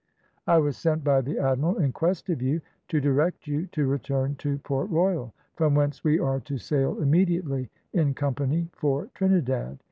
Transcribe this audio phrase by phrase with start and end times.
[0.47, 4.33] "I was sent by the admiral in quest of you, to direct you to return
[4.37, 9.77] to Port Royal, from whence we are to sail immediately in company for Trinidad.